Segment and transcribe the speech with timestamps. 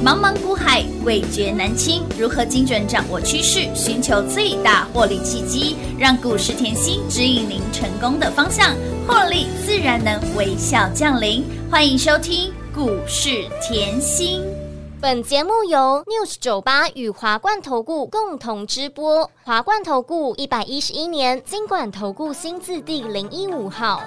[0.00, 2.04] 茫茫股海，味觉难清。
[2.16, 8.76] 如何精准掌握趋势，寻求最大获利契机，让股市甜心指引您成功的方向，
[9.08, 11.44] 获利自然能微笑降临。
[11.68, 14.40] 欢迎收听股市甜心。
[15.00, 19.28] 本节目由 News 九八与华冠投顾共同直播。
[19.42, 24.00] 华冠投顾一百一十一年金管投顾新字第零一五号。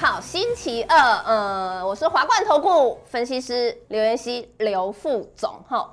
[0.00, 5.92] 好，星期二，呃，我是华冠投顾分析师刘妍希刘副总哈。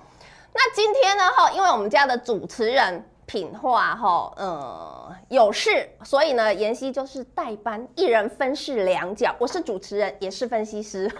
[0.54, 9.36] 那今天呢哈，因为我们家的主持人品画哈，呃，有事，所以呢，妍希就是代班，一人分饰两角。
[9.40, 11.12] 我是主持人，也是分析师。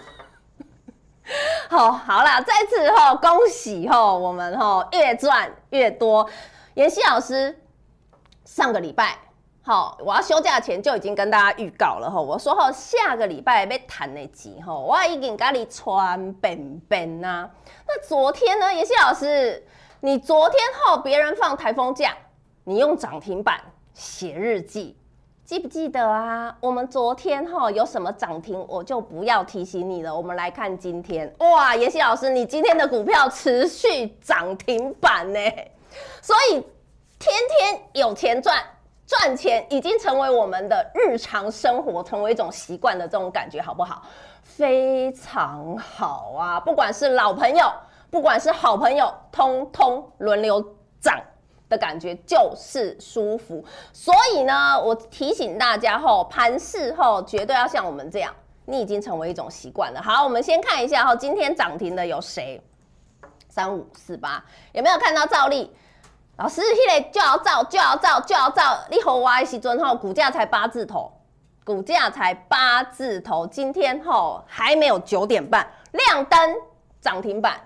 [1.68, 6.30] 好，好啦，再次哈，恭喜哈，我们哈越赚越多。
[6.74, 7.60] 妍希老师
[8.44, 9.18] 上个礼拜。
[9.66, 12.20] 好，我要休假前就已经跟大家预告了哈。
[12.20, 17.50] 我说好下个礼拜要谈的集哈，我已经跟你传本本呐。
[17.84, 19.66] 那昨天呢，妍希老师，
[19.98, 22.16] 你昨天后别人放台风假，
[22.62, 23.60] 你用涨停板
[23.92, 24.96] 写日记，
[25.44, 26.56] 记不记得啊？
[26.60, 30.16] 我们昨天哈有什么涨停，我就不要提醒你了。
[30.16, 35.40] 我们来看今天，哇，妍希老师，你今天的股票持续涨停板呢，
[36.22, 36.64] 所以
[37.18, 38.62] 天天有钱赚。
[39.06, 44.02] 赚钱已经成为我们的日常生活，成为一种习惯的这种感觉，好不好？
[44.42, 46.60] 非常好啊！
[46.60, 47.72] 不管是老朋友，
[48.10, 50.60] 不管是好朋友，通通轮流
[51.00, 51.20] 涨
[51.68, 53.64] 的感觉就是舒服。
[53.92, 58.34] 所以呢，我提醒大家吼，盘势吼绝对要像我们这样，
[58.64, 60.02] 你已经成为一种习惯了。
[60.02, 62.60] 好，我们先看一下哈，今天涨停的有谁？
[63.48, 65.74] 三五四八，有没有看到兆利？
[66.36, 68.78] 老师，迄个就要造，就要造，就要造。
[68.90, 71.10] 你和我的时阵吼，股价才八字头，
[71.64, 73.46] 股价才八字头。
[73.46, 76.38] 今天吼还没有九点半亮灯
[77.00, 77.58] 涨停板，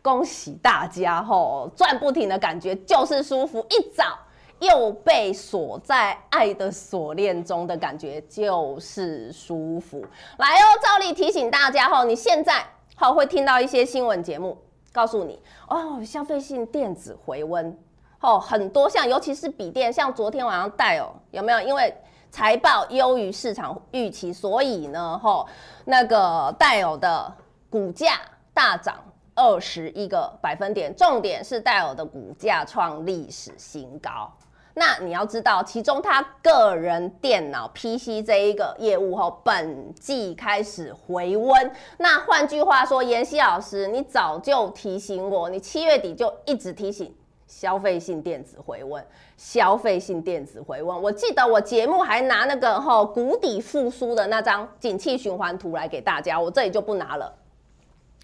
[0.00, 3.60] 恭喜大家吼，赚不停的感觉就是舒服。
[3.68, 4.18] 一早
[4.60, 10.02] 又被锁在爱的锁链中的感觉就是舒服。
[10.38, 14.56] 来哦，照例提醒大家吼，你现在好会听到一些新闻节目。
[14.96, 15.38] 告诉你
[15.68, 17.78] 哦，消费性电子回温
[18.22, 21.60] 哦，很多像尤其是笔电，像昨天晚上戴尔有没有？
[21.60, 21.94] 因为
[22.30, 25.46] 财报优于市场预期，所以呢，吼
[25.84, 27.30] 那个戴尔的
[27.68, 28.20] 股价
[28.54, 28.96] 大涨
[29.34, 34.32] 二十一个百分点，重点是戴尔的股价创历史新高。
[34.78, 41.72] 那你要知道，其中他个人电脑 PC 这一个业务后，本季开始回温。
[41.96, 47.10] 那换句话说，妍希老师，你早就提醒我，你七月底就一直提醒
[47.46, 49.02] 消费性电子回温，
[49.38, 51.02] 消费性电子回温。
[51.02, 57.34] 我记得我节目还拿那个吼谷底复苏的那张景气循环图来给大家，我这里就不拿了。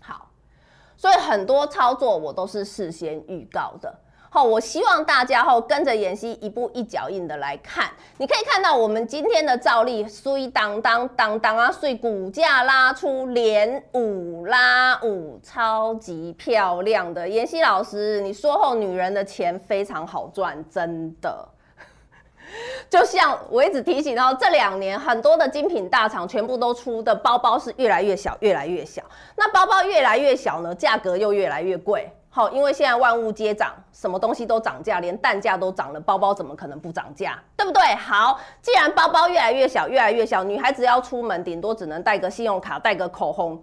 [0.02, 0.28] 好
[0.98, 3.98] 所以很多操作我都是事先预告的。
[4.34, 17.28] 好，我希望大家后跟着妍希一步一脚印的来看，你可以看到我们今天的照例，水当当当当啊，所以股价拉出连五拉五，超级漂亮的。
[17.28, 21.46] 妍希老师，你说后女人的钱非常好赚，真的。
[22.88, 29.02] 就像我一直提醒到，这两年很多的精品大厂全部都出的包包是越来越小，越来越小。
[29.36, 32.10] 那包包越来越小呢，价格又越来越贵。
[32.34, 37.38] 好，因为现在万物皆涨，什么东西都涨价，连蛋价都涨了，包包怎么可能不涨价？
[37.54, 37.94] 对不对？
[37.94, 43.62] 好，既然包包越来越小，越来越小，女孩子要出门，顶多只能带个信用卡，带个口红，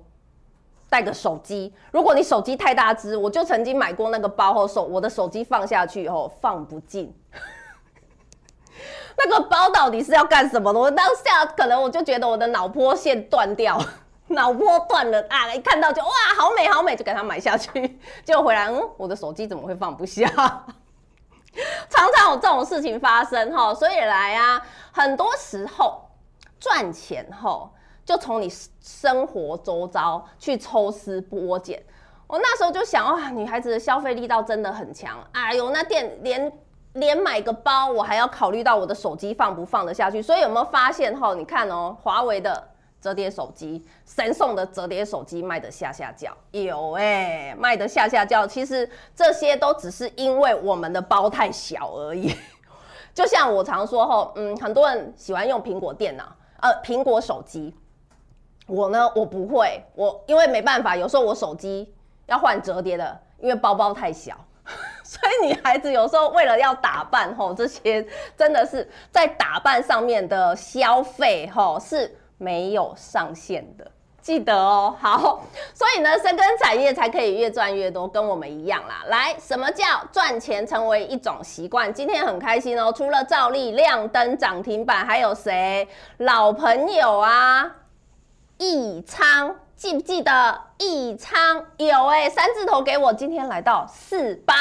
[0.88, 1.74] 带个手机。
[1.92, 7.12] 如果你手机太大只，我就曾经买过那个包后手，我的手机放下去以后放不进。
[9.18, 10.80] 那个包到底是要干什么的？
[10.80, 13.82] 我当下可能我就觉得我的脑波线断掉。
[14.36, 15.54] 脑波断了啊！
[15.54, 18.00] 一看到就哇，好美好美，就给它买下去。
[18.24, 20.28] 结果回来，嗯，我的手机怎么会放不下？
[21.90, 24.62] 常常有这种事情发生哈，所以来啊，
[24.92, 26.08] 很多时候
[26.60, 27.72] 赚钱后
[28.06, 28.48] 就从你
[28.80, 31.84] 生活周遭去抽丝剥茧。
[32.28, 35.18] 我那时候就想哇，女孩子的消费力道真的很强。
[35.32, 36.60] 哎呦，那店连
[36.94, 40.22] 连买个包，我还要考虑到我的手机放不放得下去。
[40.22, 41.34] 所以有没有发现哈？
[41.34, 42.69] 你看哦，华为的。
[43.02, 48.46] 折叠手机，神送的折叠手机卖得下下叫，有哎、欸，卖得下下叫。
[48.46, 52.36] 其实这些都只是因为我们的包太小而已。
[53.16, 56.26] 就像我常说吼，嗯，很多人喜欢用苹果电脑，
[56.62, 57.74] 呃，苹果手机。
[58.68, 61.94] 我呢，我不会，我因为没办法，有时候我手机
[62.26, 64.36] 要换折叠的，因为包包太小。
[65.04, 68.06] 所以女孩子有时候为了要打扮吼，这些
[68.38, 72.19] 真的是在打扮上面的消费吼是。
[72.40, 73.86] 没有上限的，
[74.22, 74.96] 记得哦。
[75.00, 75.44] 好，
[75.74, 79.04] 所以呢，深耕产业才可以越赚越多，跟我们一样啦。
[79.08, 81.94] 来，什么叫赚钱成为一种习惯？
[81.94, 85.88] 今天很开心哦，除了照例亮灯涨停板，还有谁？
[86.18, 87.76] 老朋友啊，
[88.58, 91.66] 益昌，记不记得益昌？
[91.78, 94.54] 有哎、三字头给我，今天来到四八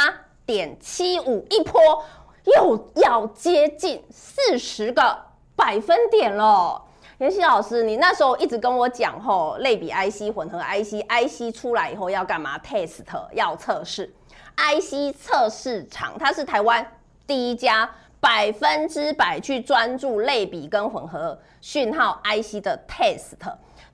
[0.45, 2.05] 点七五，一波
[2.45, 5.17] 又要接近四十个
[5.55, 6.83] 百分点了。
[7.19, 13.01] 妍希老师，你那时候一直跟我讲吼，类比 IC 混合 IC，IC 出来以后要干嘛？Test
[13.33, 14.09] 要测试
[14.57, 16.87] ，IC 测试厂，它是台湾
[17.27, 23.33] 第一家百分之百去专注类比跟混合讯号 IC 的 Test。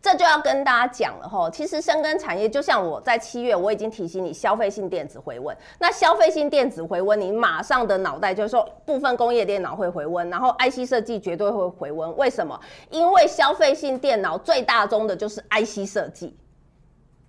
[0.05, 5.57] 这就要跟大家讲了吼，其实深耕产业就像我在七月我已经提醒你，消费性电子回温。
[5.79, 12.15] 那消费性电子回温，你马上的脑袋就是说部分工业电脑会回温，然后 IC 设计绝对会回温。
[12.19, 12.61] 为什么？
[12.91, 16.37] 因为消费性电脑最大宗的就是 IC 设计。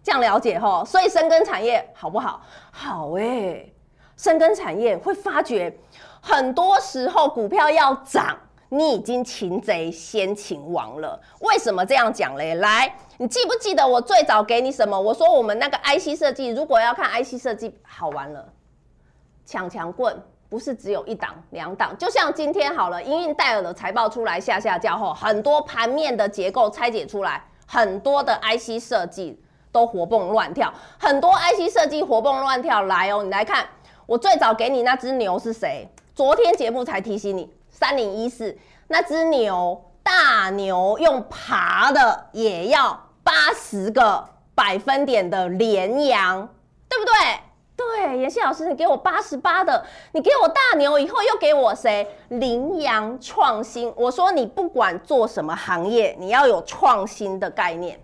[0.04, 2.42] 这样了解吼，所以深耕产业好不好？
[2.72, 3.74] 好诶、欸，
[4.18, 5.74] 深耕产业会发觉，
[6.20, 8.38] 很多时候股票要涨。
[8.70, 12.56] 你已经擒贼先擒王了，为什么这样讲嘞？
[12.56, 15.00] 来，你记不记得我最早给你什么？
[15.00, 18.48] 我说我们那个 IC 设计，如果要看 IC 设计，好玩了，
[19.46, 20.20] 抢强棍
[20.50, 29.40] 不是只有一档两档，就像今天好了，英印戴尔的财报出来下下叫后，很多盘面的结构拆解出来，很多的 IC 设计
[29.72, 33.66] 都活蹦乱跳，很多 IC 设计活蹦乱跳，来哦，你来看，
[34.08, 35.88] 我最早给你那只牛是谁？
[36.16, 37.54] 昨天节目才提醒你。
[37.78, 46.48] 三零一四那只牛，大牛用爬的也要八十个百分点的连阳，
[46.88, 47.14] 对不对？
[47.76, 52.08] 对，妍希老师，你给我八十八的，你给我大牛以后又给我谁？
[52.30, 53.94] 羚羊创新。
[53.98, 58.00] 我说你不管做什么行业，你要有创新的概念，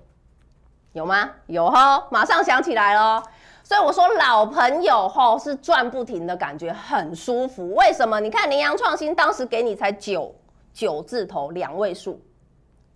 [0.91, 1.29] 有吗？
[1.45, 3.23] 有哈，马上想起来了。
[3.71, 7.73] 所以我说老朋友吼是转不停的感觉，很舒服。
[7.73, 8.19] 为什么？
[8.19, 10.35] 你看羚羊创新当时给你才九
[10.73, 12.19] 九字头两位数，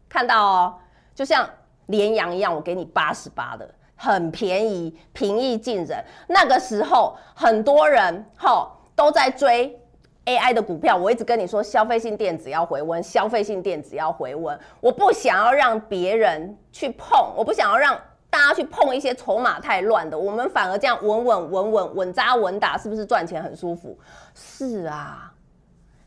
[0.10, 0.76] 看到哦，
[1.14, 1.50] 就像
[1.86, 3.66] 联阳一样，我给你八十八的，
[3.96, 6.04] 很便宜，平易近人。
[6.28, 9.80] 那个时候很多人吼都在追
[10.26, 14.60] AI 的股票，我一直跟你说消费性电子要回温，消费性电子要回温。
[14.82, 17.98] 我不想要让别人去碰，我不想要让。
[18.46, 23.98] 大家去碰一些筹码太乱的，我们反而这样稳稳稳稳稳扎稳打，是不是赚钱很舒服？
[24.36, 25.34] 是啊，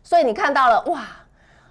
[0.04, 1.02] 所以你看到了哇，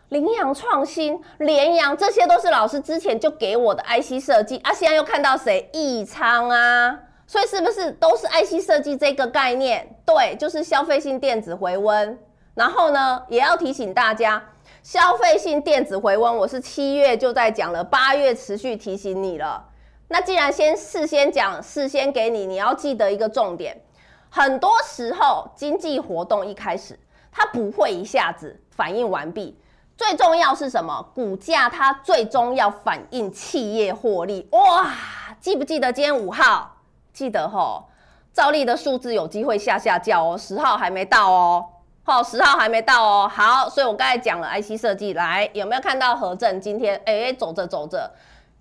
[0.09, 5.69] 羚羊创新、联阳，这些都是老师之前就给我的 IC 设计啊，现在又看到谁？
[5.71, 9.95] 益昌啊，所以是不是都是 IC 设计这个概念？
[10.05, 12.19] 对，就是消费性电子回温。
[12.55, 14.43] 然后呢，也要提醒大家，
[14.83, 19.63] 消费性电子回温，我是七月就在讲了，八月持续提醒你了。
[20.09, 23.81] 那既然先事先讲，事先给你，你要记得一个重点。
[24.29, 26.97] 很多时候经济活动一开始，
[27.31, 29.59] 它不会一下子反应完毕。
[29.97, 31.01] 最重要是什么？
[31.15, 34.47] 股价它最终要反映企业获利。
[34.51, 34.93] 哇，
[35.39, 36.75] 记不记得今天五号？
[37.11, 37.89] 记得吼，
[38.31, 40.37] 照例的数字有机会下下叫哦。
[40.37, 41.65] 十号还没到哦，
[42.03, 43.27] 好，十号还没到哦。
[43.27, 48.11] 好，所以我刚才讲了 IC 设计，来有没有看到和正今天哎走着走着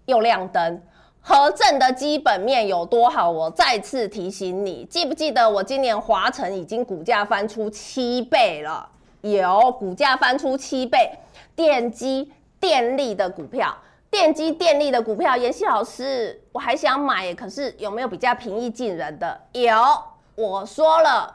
[0.06, 0.82] 又亮灯？
[1.28, 3.28] 和正的基本面有多好？
[3.28, 8.88] 我再次提醒你，记不记得我今年华城已经股价翻出七倍了？
[9.22, 11.10] 有股价翻出七倍，
[11.56, 13.76] 电机电力的股票，
[14.08, 19.40] 电机电力的股票，妍希老师我还想买，可是有没有比较平易近人的？
[19.50, 19.74] 有，
[20.36, 21.34] 我说了。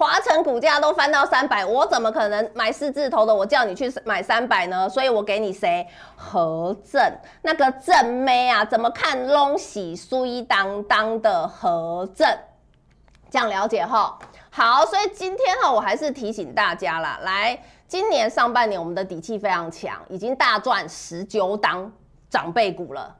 [0.00, 3.34] 华城股价都翻到三百，我怎么可能买四字头的？
[3.34, 4.88] 我叫你去买三百呢？
[4.88, 5.86] 所以我给你谁？
[6.16, 6.98] 何正
[7.42, 12.26] 那个正妹啊，怎么看拢喜衰当当的何正，
[13.28, 14.18] 这样了解哈？
[14.48, 21.92] 好，所以今天哈，我还是提醒大家啦，来，今年上半年我们的底气非常强，已经大赚十九档
[22.30, 23.14] 长辈股了。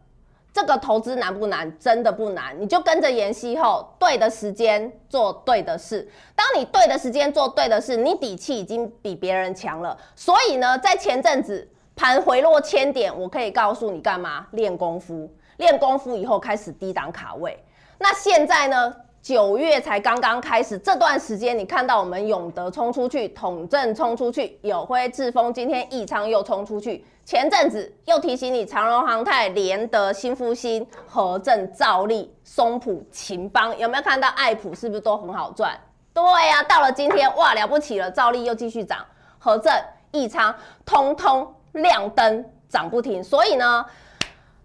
[0.61, 1.79] 这个投资难不难？
[1.79, 6.07] 真的不难，你就跟着妍希后，对的时间做对的事。
[6.37, 9.97] 当你对的时间做对的事，你底气已经比别人强了。
[10.14, 14.47] 所以呢，在前阵子盘回落千点，我可以告诉你干嘛？
[14.52, 17.59] 练功夫，练功夫以后开始低档卡位。
[17.99, 18.95] 那现在呢？
[19.23, 27.05] 九月才刚刚开始，这段时间你看到我们永德冲出去，统正冲出去，友辉、智丰今天义昌又冲出去。
[27.25, 35.79] 前阵子又提醒你，长荣航太、联德、新复兴、和正、兆利、松浦、勤邦，有没有看到爱普是不是都很好赚？
[36.15, 39.05] 对呀、到了今天哇了不起了，兆利又继续涨，
[39.39, 39.73] 和正、
[40.12, 40.53] 义昌
[40.87, 43.85] 通通亮灯涨不停，所以呢。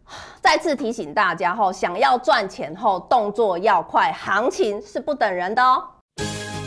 [0.42, 5.84] 再次提醒大家吼，想要赚钱后动作要快，行情是不等人的哦。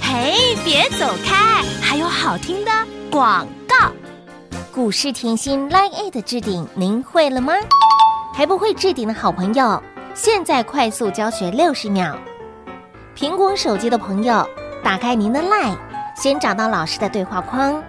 [0.01, 2.71] 嘿，别走开，还有好听的
[3.11, 3.91] 广告。
[4.75, 7.53] 股市甜心 Line 的置顶，您会了吗？
[8.33, 9.83] 还不会置顶的好朋友，
[10.15, 12.17] 现在快速教学六十秒。
[13.17, 14.49] 苹果手机的朋友，
[14.83, 15.77] 打开您的 Line，
[16.15, 17.83] 先找到老师的对话框，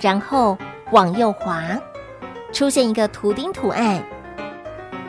[0.00, 0.56] 然后
[0.92, 1.62] 往右滑，
[2.52, 4.02] 出现一个图钉图案。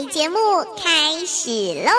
[0.00, 0.36] 节目
[0.74, 1.50] 开始
[1.84, 1.90] 喽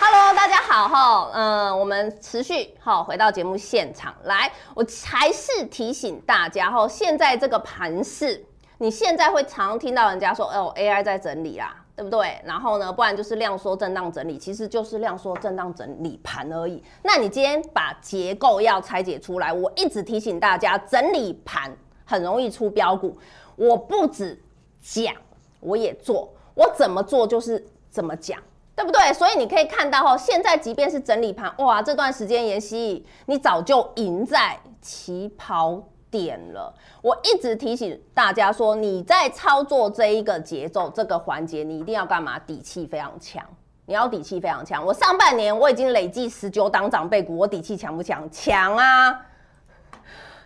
[0.00, 8.44] ！Hello，大家好哈，嗯，我们持续哈回到节目现场来，我还是提醒大家哈，现在这个盘势，
[8.78, 12.40] 你现在会常听到人家说哦，AI 在整理啦，对不对？
[12.44, 16.82] 然后呢，不然就是量缩震荡整理，其实就是量缩震荡整理盘而已。
[17.04, 21.70] 那你今天把结构要拆解出来，我一直提醒大家，整理盘
[22.04, 23.16] 很容易出标股，
[23.54, 24.36] 我不止
[24.82, 25.14] 讲，
[25.60, 26.28] 我也做。
[26.60, 28.38] 我怎么做就是怎么讲，
[28.76, 29.10] 对不对？
[29.14, 36.70] 所以你可以看到哈，现在即便是整理盘，哇，这段时间妍希你早就赢在起跑点了。
[37.00, 42.38] 我一直提醒大家说，你在操作这一个节奏这个环节，你一定要干嘛？
[42.40, 43.42] 底气非常强，
[43.86, 44.84] 你要底气非常强。
[44.84, 48.30] 我上半年我已经累计十九档长辈股，我底气强不强？
[48.30, 49.18] 强啊，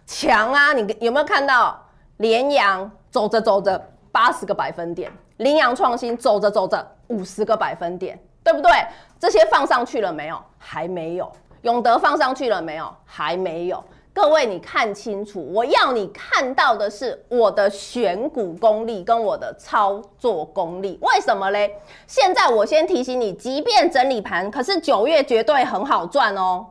[0.06, 0.72] 强啊！
[0.74, 1.84] 你有没有看到
[2.18, 5.10] 联阳走着走着八十个百分点？
[5.38, 8.70] 羚羊创新走着走着五十个百分点，对不对？
[9.18, 10.40] 这些放上去了没有？
[10.58, 11.30] 还没有。
[11.62, 12.94] 永德放上去了没有？
[13.04, 13.82] 还没有。
[14.12, 20.96] 各位，你看清楚，我要你看到的是我的选股功力跟我的操作功力。
[21.02, 21.80] 为什么嘞？
[22.06, 26.64] 现在我先提醒你，即便整理盘，可是九月绝对很好赚哦。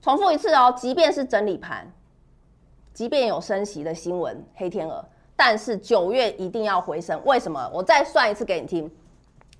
[0.00, 1.92] 重复一次哦，即便是整理盘，
[2.94, 5.04] 即便有升息的新闻，黑天鹅。
[5.44, 7.68] 但是九月一定要回升，为什么？
[7.74, 8.88] 我再算一次给你听。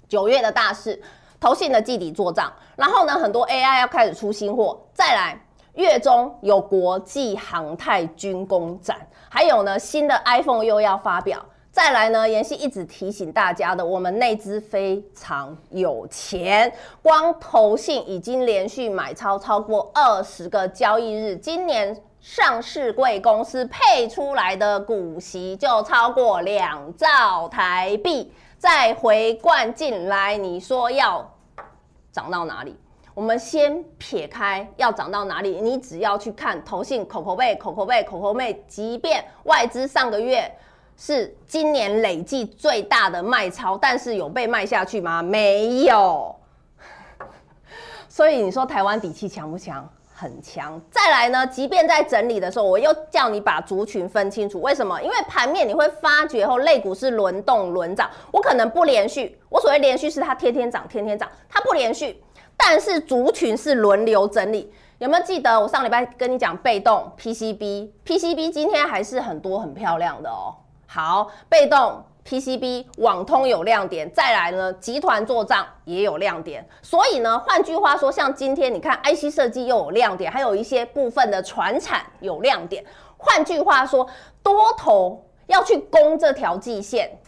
[0.09, 1.03] 九月的大事，
[1.41, 4.81] 投信的季底做账，然后呢，很多 AI 要开始出新货。
[4.95, 8.97] 再来，月中有国际航太军工展，
[9.29, 11.45] 还有呢，新的 iPhone 又要发表。
[11.73, 16.73] 再来呢，妍希一直提醒大家的，我们内资非常有钱，
[17.03, 22.01] 光投信已经连续买超超过二十个交易日，今年。
[22.23, 31.29] 上市贵公司配出来的股息就超过两兆台币，再回灌进来，你说要
[32.13, 32.79] 涨到哪里？
[33.13, 40.49] 我们先撇开要涨到哪里，你只要去看投信口口背口口背口口背，即便外资上个月
[40.97, 45.21] 是今年累计最大的卖超，但是有被卖下去吗？
[45.21, 46.37] 没有。
[48.09, 49.93] 所以你说台湾底气强不强？
[50.23, 50.81] 很强。
[50.89, 54.61] 再来呢，即便在整理的时候，我又叫你把族群分清楚。
[54.61, 55.03] 为什么？
[55.03, 59.37] 因为盘面你会发觉后，类股是轮动轮涨，我可能不连续。
[59.49, 62.23] 我所谓连续是它天天涨，天天涨，它不连续。
[62.57, 70.55] 但是族群是轮流整理，有没有记得我上礼拜跟你讲被动 PCB？PCB 今天还是很多很漂亮的哦。
[70.87, 76.67] 好，被动 PCB 网通有亮点，再来呢，集团做账也有亮点。
[76.83, 82.85] 所以呢，换句话说，像今天你看 IC 设计又有亮点，还有一些部分的传产有亮点。
[83.17, 84.07] 换句话说，
[84.43, 87.19] 多头要去攻这条季线，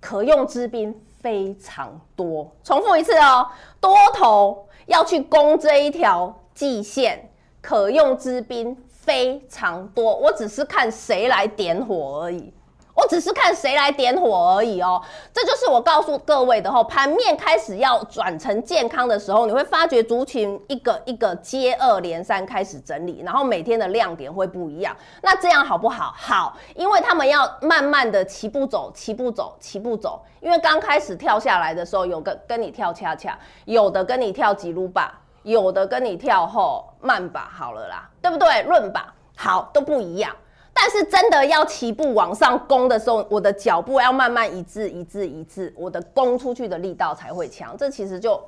[0.00, 1.00] 可用之兵。
[1.24, 3.48] 非常多，重复一次哦，
[3.80, 7.30] 多头要去攻这一条季线，
[7.62, 12.52] 可用之兵非常多，我只是看谁来点火而已。
[12.94, 16.82] 我只是看谁来点火而已哦，这就是我告诉各位的哦。
[16.84, 24.96] 盘面开始要转成健康的时候，你会发觉族群一个一个接二连三开始整理，然后每天的亮点会不一样。
[25.22, 26.14] 那这样好不好？
[26.16, 30.22] 好，因为他们要慢慢的齐步走，齐步走，齐步走。
[30.40, 38.62] 因为刚开始跳下来的时候，有个跟你跳恰恰，有的跟你跳吉鲁巴，有的跟你跳后慢吧，好了啦，对不对？
[38.62, 40.30] 润吧，好，都不一样。
[40.76, 47.76] 但是真的要起步往上攻的时候，我的脚步要慢慢一致、一致、一致，我的攻出去的力道才会强。
[47.78, 48.38] 这其实就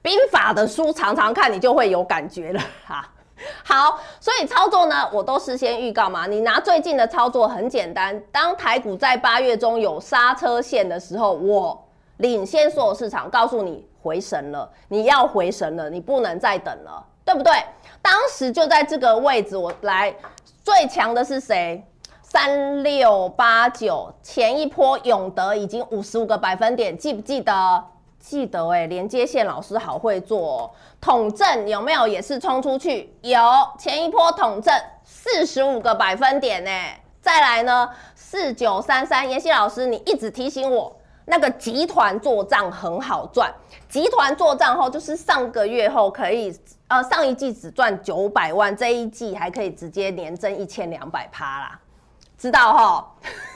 [0.00, 3.06] 兵法的书常常看，你就会有感觉了哈。
[3.64, 6.28] 好，所以操作呢，我都事先预告嘛。
[6.28, 11.84] 你拿最近的操作很简单，当台股在八月中有刹车线的时候，我
[12.18, 17.52] 领先所有市场，告诉你回神了，你要回神了，你不能再等了，对不对？
[18.00, 20.14] 当时就在这个位置，我来。
[20.64, 21.84] 最强的是谁？
[22.22, 27.84] 三六八九，前一波永德已经五十五个百分点，记不记得？
[28.20, 30.70] 记得哎、欸，连接线老师好会做哦。
[31.00, 33.12] 统正有没有也是冲出去？
[33.22, 33.40] 有，
[33.76, 34.72] 前一波统正
[35.02, 36.70] 四十五个百分点呢。
[37.20, 40.96] 再来呢，四九三三，妍希老师你一直提醒我。
[41.24, 43.52] 那个集团做账很好赚，
[43.88, 46.56] 集团做账后就是上个月后可以，
[46.92, 51.80] 呃，上一季只赚九百万，这一季还可以直接年增一千两百趴啦，
[52.36, 53.02] 知道齁？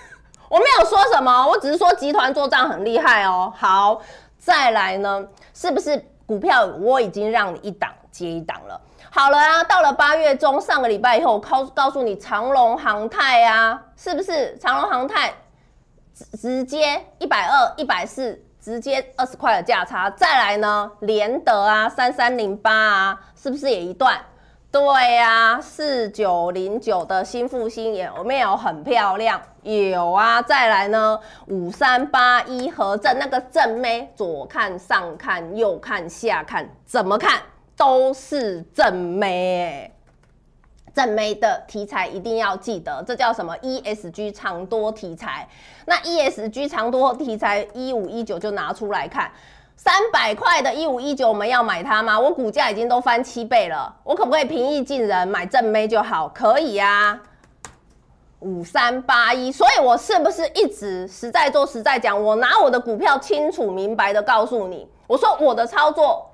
[0.49, 3.53] 我没有说什么，我只是说集团做账很厉害哦。
[3.55, 4.01] 好，
[4.39, 5.23] 再来呢，
[5.53, 8.81] 是不是股票我已经让你一档接一档了？
[9.11, 15.35] 好了啊，到了八月中上个礼拜以后，告告诉你长隆航太啊，是不是长隆航太？
[16.41, 20.11] 直接一百二、一百四，直接二十块的价差。
[20.11, 24.19] 再来呢，联德啊，三三零八啊，是不是也一段？
[24.73, 24.83] 对
[25.15, 29.41] 呀、啊，四九零九的新复兴也有没有很漂亮？
[29.63, 30.43] 有啊。
[30.43, 37.41] 再来呢，五三八一和正那个正妹，左看上看右看下看，怎么看
[37.77, 39.29] 都是正妹、
[39.63, 39.96] 欸。
[40.97, 45.47] 正妹的题材一定要记得，这叫什么？ESG 长多题材。
[45.85, 49.31] 那 ESG 长多题材一五一九就拿出来看，
[49.77, 52.19] 三百块的一五一九，我们要买它吗？
[52.19, 56.27] 我股价已经都翻七倍了，我可不可以平易近人买正妹就好？
[56.31, 57.21] 可以呀，
[58.41, 59.53] 五三八一。
[59.53, 62.19] 所以我是不是一直实在做实在讲？
[62.19, 66.27] 我拿我的股票清楚明白的告诉你，我说我的操作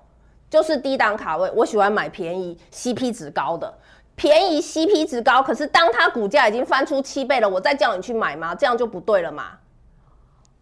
[0.48, 3.74] 就是低档卡位，我喜欢买便宜 CP 值高的。
[4.22, 8.54] 便宜 CP 值高，可是当它股价已经翻出七倍了，我再叫你去买吗？
[8.54, 9.46] 这样就不对了嘛。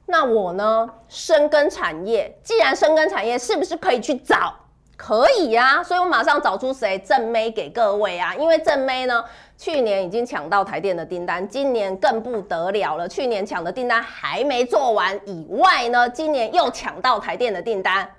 [0.06, 0.88] 那我呢？
[1.10, 4.54] 深耕产业，既然深耕产业，是不是可以去找？
[4.96, 8.34] 可以呀、啊，所以我马上找出谁正妹给各位啊。
[8.34, 9.22] 因为正妹呢，
[9.58, 13.06] 去年已经抢到台电的订单，今年更不得了了。
[13.06, 18.10] 去年抢的订单还没做完，以外呢，今年又抢到台电的订单，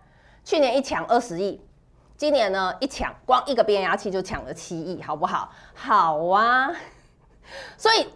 [0.45, 1.59] 去年一抢二十亿。
[2.21, 5.51] 今年呢，一抢光一个变压器就抢了七亿，好不好？
[5.73, 6.71] 好啊。
[7.75, 8.07] 所以，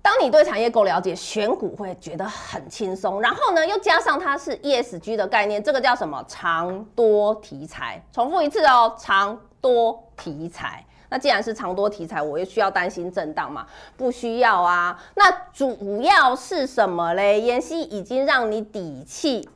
[0.00, 3.20] 当你对产业够了解，选股会觉得很轻松。
[3.20, 6.24] 然后呢，又加上它是 ESG 的概念，这个叫什么？
[6.26, 8.02] 长多题材。
[8.10, 10.82] 重复一次哦，长多题材。
[11.10, 13.66] 那既然是长多题材，我又需要担心震荡吗？
[13.98, 14.98] 不需要啊。
[15.14, 17.38] 那主要是什么嘞？
[17.42, 19.46] 妍希已经让你底气。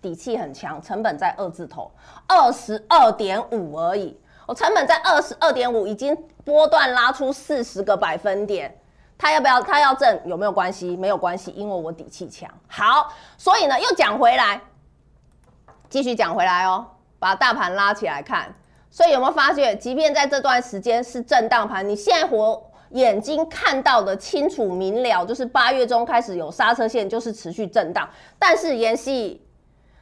[0.00, 1.90] 底气很强，成本在二字头，
[2.26, 4.18] 二十二点五而已。
[4.46, 8.74] 我成本在二十二点五，已经波段拉出四十个百分点，
[9.18, 9.60] 他要不要？
[9.60, 10.96] 他要震有没有关系？
[10.96, 12.48] 没有关系，因为我底气强。
[12.66, 14.60] 好，所以呢，又讲回来，
[15.90, 16.86] 继续讲回来哦，
[17.18, 18.54] 把大盘拉起来看。
[18.90, 28.08] 所以有没有发觉，即便在这段时间是震荡盘，你现在活眼睛看到的清楚明了，就是八月中开始有刹车线，就是持续震荡。
[28.38, 29.46] 但是妍希，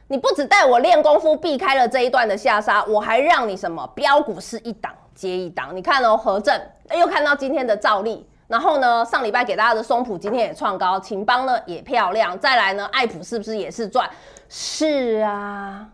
[0.07, 5.75] 你不只带我练功夫避开了这一段的下杀，我还让你什么标股是一档接一档。
[5.75, 6.59] 你看哦，和正
[6.91, 8.27] 又看到今天的兆利。
[8.47, 14.09] 然后呢，上礼拜给大家的松浦今天也创高，秦邦呢也漂亮，再来呢，爱普是不是也是赚？
[14.47, 15.85] 是啊，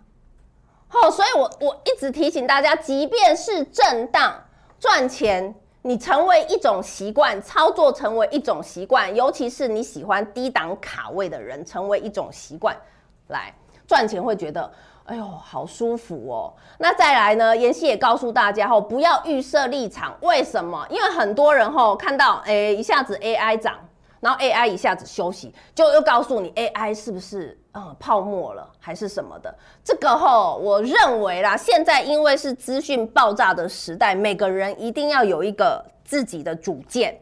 [0.91, 4.39] 哦，所以我我一直提醒大家，即便是震荡
[4.79, 12.77] 赚钱，你成为一种习惯，操作成为一种习惯，尤其是你喜欢低档卡位的人，成为一种习惯，
[13.29, 13.51] 来
[13.87, 14.71] 赚钱会觉得。
[15.05, 16.53] 哎呦，好舒服哦！
[16.77, 17.57] 那再来呢？
[17.57, 20.15] 妍希也告诉大家吼，不要预设立场。
[20.21, 20.87] 为什么？
[20.89, 23.77] 因为很多人吼看到，哎，一下子 AI 涨，
[24.21, 29.53] 然后 AI 一下子休息，就又告诉你 AI 是不是呃泡沫了，还是什么的？
[29.83, 37.19] 这个吼，我认为啦，现在因为是资讯爆炸的时代，每个人一定要有一个自己的主见，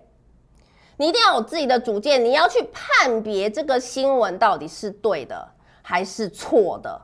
[0.98, 5.50] 你一定要有自己的主见，你要去判别这个新闻到底是对的
[5.92, 7.02] 还是错的。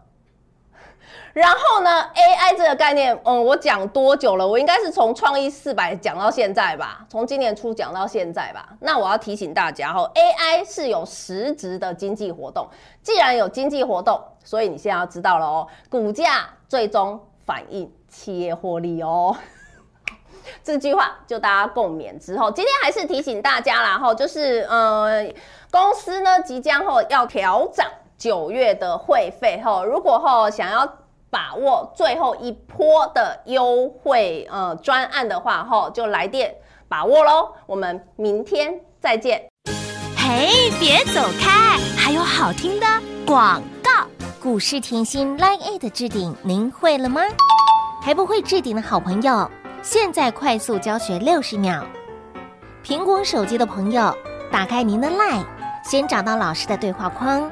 [1.33, 4.47] 然后呢，AI 这个概念，嗯，我讲多久了？
[4.47, 8.69] 我应该是从创意四百讲到现在吧，从今年初讲到现在吧。
[8.79, 12.65] 那我要提醒大家哈，AI 是有实质的经济活动。
[13.03, 19.35] 既然有经济活动，所以你现在要知道了哦，股价最终反映企业获利哦。
[20.63, 25.29] 这句话就大家共勉之后，今天还是提醒大家啦哈，就是呃，
[25.69, 27.85] 公司呢即将后要调涨
[28.17, 30.87] 九月的会费哈，如果后想要。
[31.29, 36.55] 把握最后一波的优惠，呃，专案的话，吼，就来电
[36.87, 37.49] 把握喽。
[37.65, 39.45] 我们明天再见。
[40.15, 42.87] 嘿，别走开，还有好听的
[43.25, 44.07] 广告。
[44.41, 47.21] 股市甜心 Line 的置顶，您会了吗？
[48.01, 49.51] 还不会置顶的好朋友，
[49.83, 51.83] 现在快速教学六十秒。
[52.85, 54.15] 苹果手机的朋友，
[54.49, 55.45] 打开您的 Line，
[55.83, 57.51] 先找到老师的对话框，